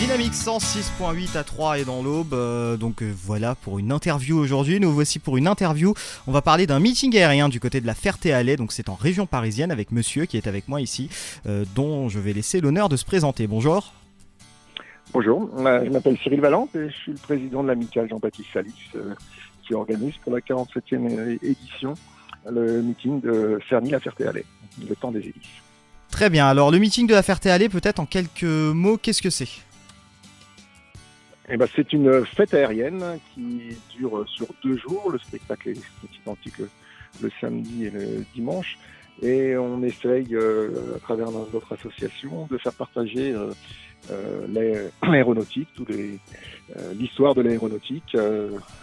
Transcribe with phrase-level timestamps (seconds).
[0.00, 2.32] Dynamique 106.8 à 3 et dans l'aube.
[2.32, 4.80] Euh, donc euh, voilà pour une interview aujourd'hui.
[4.80, 5.92] Nous voici pour une interview.
[6.26, 8.56] On va parler d'un meeting aérien du côté de la Ferté-Alais.
[8.56, 11.10] Donc c'est en région parisienne avec monsieur qui est avec moi ici,
[11.46, 13.46] euh, dont je vais laisser l'honneur de se présenter.
[13.46, 13.92] Bonjour.
[15.12, 18.90] Bonjour, je m'appelle Cyril Valente et je suis le président de l'amicale Jean-Baptiste Salis
[19.66, 21.92] qui organise pour la 47e édition
[22.50, 24.46] le meeting de Cerny la Ferté-Alais,
[24.88, 25.60] le temps des hélices.
[26.10, 29.48] Très bien, alors le meeting de la Ferté-Alais, peut-être en quelques mots, qu'est-ce que c'est?
[31.52, 35.10] Eh ben, c'est une fête aérienne qui dure sur deux jours.
[35.10, 35.80] Le spectacle est,
[36.22, 36.58] identique
[37.20, 38.78] le, samedi et le dimanche.
[39.22, 43.52] Et on essaye, euh, à travers notre association, de faire partager euh,
[44.10, 45.68] euh, l'aéronautique,
[46.94, 48.16] l'histoire de l'aéronautique,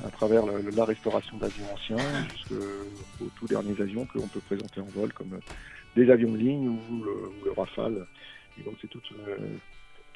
[0.06, 4.90] à travers la restauration d'avions anciens jusqu'aux tout derniers avions que l'on peut présenter en
[4.94, 5.40] vol, comme
[5.96, 7.04] des avions de ligne ou
[7.46, 8.06] le, Rafale.
[8.60, 9.10] Et donc c'est toute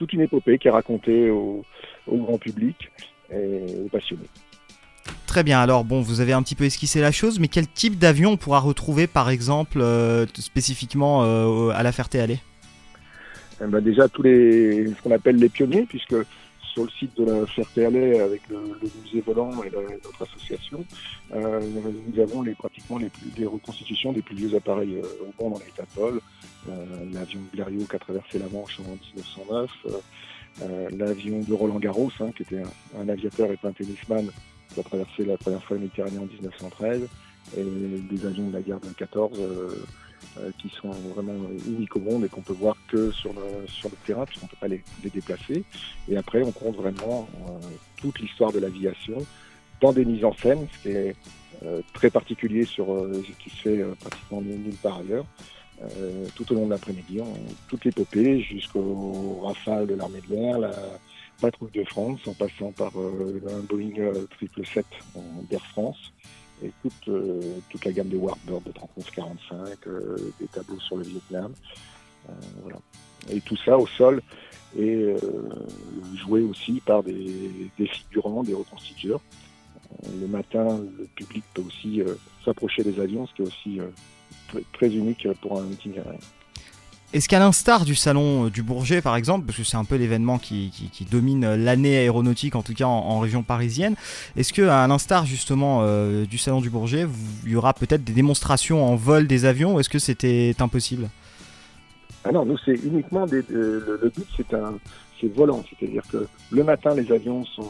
[0.02, 1.64] toute une épopée qui est racontée au,
[2.08, 2.90] grand public
[3.32, 4.26] et aux passionnés.
[5.28, 8.00] Très bien, alors bon, vous avez un petit peu esquissé la chose, mais quel type
[8.00, 12.40] d'avion on pourra retrouver par exemple euh, spécifiquement euh, à la Ferté-Alais
[13.64, 16.16] eh ben Déjà tous les, ce qu'on appelle les pionniers, puisque
[16.74, 18.60] sur le site de la Ferté-Alais avec le,
[19.04, 20.86] musée volant et notre association,
[21.34, 21.60] euh,
[22.08, 26.00] nous avons les, pratiquement les, reconstitutions des plus vieux appareils au monde dans l'état de
[26.00, 26.22] vol.
[27.12, 29.72] L'avion Blériot qui a traversé la Manche en 1909,
[30.62, 32.62] euh, l'avion de Roland Garros, hein, qui était
[33.00, 34.30] un, aviateur et un tennisman,
[34.74, 37.08] qui a traversé la première fois la Méditerranée en 1913,
[37.58, 39.76] et des avions de la guerre de 14 euh,
[40.40, 41.34] euh, qui sont vraiment
[41.68, 44.52] uniques au monde et qu'on peut voir que sur le, sur le terrain, puisqu'on ne
[44.52, 45.64] peut pas les, déplacer.
[46.08, 47.28] Et après, on compte vraiment
[47.98, 49.18] toute l'histoire de l'aviation
[49.82, 51.16] dans des mises en scène, ce qui est
[51.94, 55.26] très particulier sur ce qui se fait pratiquement nulle part ailleurs.
[55.84, 57.20] Euh, tout au long de l'après-midi,
[57.68, 60.72] toute l'épopée jusqu'au Rafale de l'armée de l'air, la
[61.40, 63.96] patrouille de France, en passant par euh, un Boeing
[64.40, 65.20] 777 euh,
[65.50, 66.14] d'Air France,
[66.64, 67.10] et toute,
[67.70, 69.78] toute la gamme des Warbird de 3945,
[70.40, 71.54] des tableaux sur le Vietnam.
[72.62, 72.78] voilà.
[73.30, 74.22] Et tout ça au sol
[74.78, 75.16] et
[76.16, 79.22] joué aussi par des, figurants, des reconstituteurs.
[80.20, 82.02] le matin, le public peut aussi
[82.46, 83.80] s'approcher des avions, ce qui est aussi
[84.74, 85.96] très unique pour un meeting
[87.14, 89.96] Est-ce qu'à l'instar du salon euh, du Bourget par exemple, parce que c'est un peu
[89.96, 90.72] l'événement qui,
[91.12, 93.96] domine l'année aéronautique en tout cas en, région parisienne,
[94.38, 97.06] est-ce qu'à l'instar justement euh, du salon du Bourget,
[97.44, 101.10] il y aura peut-être des démonstrations en vol des avions ou est-ce que c'était impossible?
[102.24, 104.76] Ah non, nous c'est uniquement des, le, but c'est un
[105.20, 107.70] c'est volant, c'est-à-dire que le matin les avions sont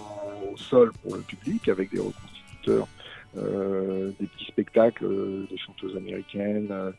[0.54, 3.01] au sol pour le public avec des reconstituteurs euh,
[3.36, 6.94] des petits spectacles, euh, des chanteuses américaines,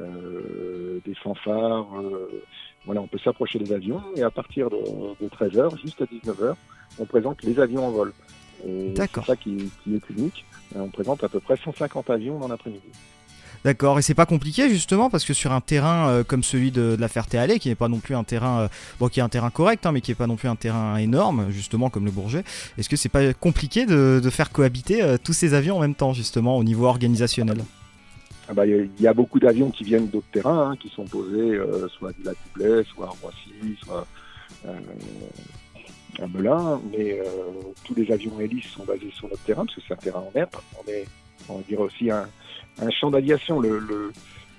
[0.00, 1.86] euh, des fanfares.
[2.84, 4.76] voilà, on peut s'approcher des avions et à partir de,
[5.28, 6.54] 13h jusqu'à 19h,
[6.98, 8.12] on présente les avions en vol.
[8.62, 10.44] C'est ça qui, qui, est unique.
[10.74, 12.88] On présente à peu près 150 avions dans l'après-midi.
[13.64, 16.96] D'accord, et c'est pas compliqué justement parce que sur un terrain euh, comme celui de,
[17.00, 18.68] la Ferté-Alais, qui n'est pas non plus un terrain, euh,
[19.00, 20.98] bon, qui est un terrain correct, hein, mais qui n'est pas non plus un terrain
[20.98, 22.44] énorme, justement comme le Bourget,
[22.76, 26.12] est-ce que c'est pas compliqué de, faire cohabiter euh, tous ces avions en même temps,
[26.12, 27.64] justement, au niveau organisationnel?
[28.50, 31.58] Ah bah, il y, a beaucoup d'avions qui viennent d'autres terrains, hein, qui sont posés
[31.96, 34.06] soit à la Doublet, soit à Roissy, soit
[36.20, 37.22] à Melun, mais
[37.84, 40.38] tous les avions hélices sont basés sur notre terrain, parce que c'est un terrain en
[40.38, 40.50] herbe.
[40.78, 41.06] On est,
[41.48, 42.28] on dirait aussi un,
[42.80, 43.62] un champ d'aviation.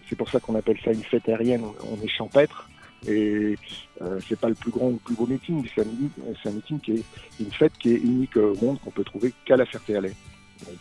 [0.10, 1.64] C'est pour ça qu'on appelle ça une fête aérienne.
[1.64, 2.70] On, est champêtre
[3.08, 3.58] et
[4.02, 5.68] euh, c'est pas le plus grand ou le plus beau meeting.
[5.74, 7.04] C'est un, meeting qui est
[7.40, 10.14] une fête qui est unique au monde qu'on peut trouver qu'à la Ferté-Alais.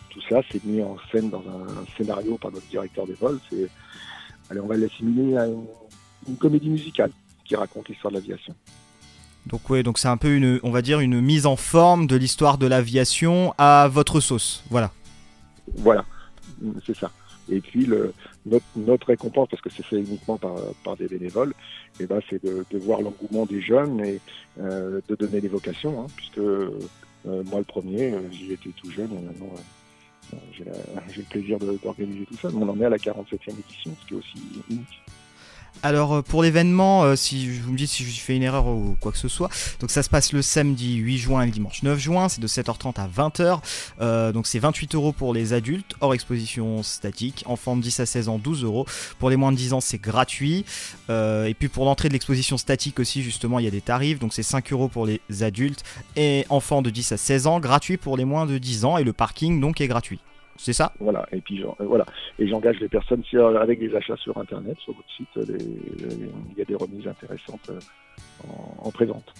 [0.09, 3.39] Tout ça, c'est mis en scène dans un, scénario par notre directeur des vols.
[3.49, 3.67] C'est,
[4.49, 7.11] allez, on va l'assimiler à une, comédie musicale
[7.43, 8.55] qui raconte l'histoire de l'aviation.
[9.45, 12.15] Donc ouais, donc c'est un peu une, on va dire une mise en forme de
[12.15, 14.91] l'histoire de l'aviation à votre sauce, voilà.
[15.73, 16.05] Voilà,
[16.85, 17.11] c'est ça.
[17.49, 17.87] Et puis
[18.45, 21.53] notre, récompense, parce que c'est fait uniquement par, des bénévoles,
[21.99, 24.19] et eh ben, c'est de, voir l'engouement des jeunes et
[24.59, 26.79] euh, de donner des vocations, hein, puisque euh,
[27.23, 29.53] moi le premier, euh, j'y étais tout jeune, et maintenant
[30.53, 32.49] j'ai le plaisir d'organiser tout ça.
[32.51, 34.37] Mais on en est à la 47e édition, ce qui est aussi
[34.69, 35.01] unique.
[35.83, 38.97] Alors euh, pour l'événement, euh, si vous me dites si je fais une erreur ou
[38.99, 39.49] quoi que ce soit,
[39.79, 42.47] donc ça se passe le samedi 8 juin et le dimanche 9 juin, c'est de
[42.47, 43.59] 7h30 à 20h,
[44.01, 48.05] euh, donc c'est 28 euros pour les adultes, hors exposition statique, enfants de 10 à
[48.05, 48.85] 16 ans 12 euros,
[49.19, 50.65] pour les moins de 10 ans c'est gratuit,
[51.09, 54.33] et puis pour l'entrée de l'exposition statique aussi justement il y a des tarifs, donc
[54.33, 55.83] c'est 5 euros pour les adultes
[56.15, 59.03] et enfants de 10 à 16 ans, gratuit pour les moins de 10 ans, et
[59.03, 60.19] le parking donc est gratuit.
[60.57, 62.05] C'est ça Voilà, et puis voilà.
[62.39, 63.23] Et j'engage les personnes
[63.59, 65.27] avec des achats sur Internet, sur votre site.
[65.35, 67.71] il y a des remises intéressantes
[68.83, 69.33] en, présente.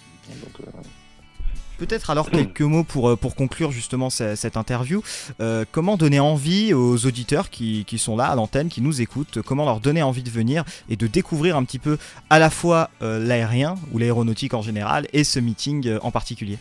[1.78, 5.02] Peut-être alors quelques mots pour, euh, pour conclure justement cette, interview.
[5.40, 9.42] Euh, comment donner envie aux auditeurs qui, qui sont là à l'antenne, qui nous écoutent,
[9.42, 11.98] comment leur donner envie de venir et de découvrir un petit peu
[12.30, 16.58] à la fois euh, l'aérien ou l'aéronautique en général et ce meeting en particulier?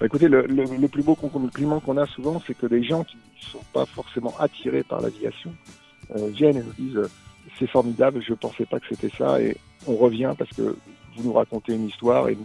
[0.00, 3.16] Bah, Écoutez, le, le, plus beau compliment qu'on a souvent, c'est que des gens qui
[3.16, 5.54] ne sont pas forcément attirés par l'aviation
[6.14, 7.10] viennent et nous disent
[7.58, 9.56] c'est formidable, je ne pensais pas que c'était ça et
[9.86, 10.76] on revient parce que
[11.16, 12.36] vous nous racontez une histoire et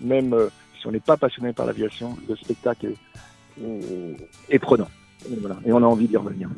[0.00, 0.48] même euh,
[0.78, 2.92] si on n'est pas passionné par l'aviation, le spectacle
[4.50, 4.88] est, prenant.
[5.64, 6.48] Et, on a envie d'y revenir.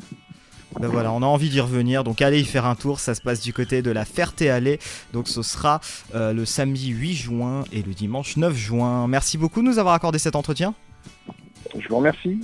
[0.79, 3.21] Ben voilà, on a envie d'y revenir, donc allez y faire un tour, ça se
[3.21, 4.79] passe du côté de la Ferté-Allée,
[5.13, 5.81] donc ce sera
[6.13, 9.07] euh, le samedi 8 juin et le dimanche 9 juin.
[9.07, 10.75] Merci beaucoup de nous avoir accordé cet entretien.
[11.77, 12.39] Je vous remercie.